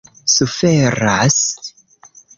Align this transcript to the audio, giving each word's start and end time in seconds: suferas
suferas 0.37 1.43